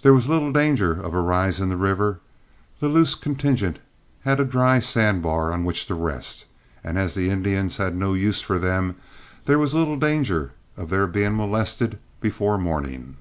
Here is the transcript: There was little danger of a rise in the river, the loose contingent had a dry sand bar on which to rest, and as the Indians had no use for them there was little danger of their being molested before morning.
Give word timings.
There 0.00 0.14
was 0.14 0.30
little 0.30 0.50
danger 0.50 0.92
of 0.98 1.12
a 1.12 1.20
rise 1.20 1.60
in 1.60 1.68
the 1.68 1.76
river, 1.76 2.20
the 2.80 2.88
loose 2.88 3.14
contingent 3.14 3.80
had 4.22 4.40
a 4.40 4.46
dry 4.46 4.80
sand 4.80 5.22
bar 5.22 5.52
on 5.52 5.66
which 5.66 5.84
to 5.88 5.94
rest, 5.94 6.46
and 6.82 6.96
as 6.96 7.12
the 7.12 7.28
Indians 7.28 7.76
had 7.76 7.94
no 7.94 8.14
use 8.14 8.40
for 8.40 8.58
them 8.58 8.96
there 9.44 9.58
was 9.58 9.74
little 9.74 9.98
danger 9.98 10.52
of 10.78 10.88
their 10.88 11.06
being 11.06 11.36
molested 11.36 11.98
before 12.18 12.56
morning. 12.56 13.18